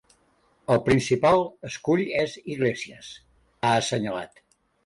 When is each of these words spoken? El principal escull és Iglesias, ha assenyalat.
El 0.75 0.79
principal 0.87 1.43
escull 1.69 2.03
és 2.23 2.35
Iglesias, 2.57 3.13
ha 3.69 3.79
assenyalat. 3.83 4.47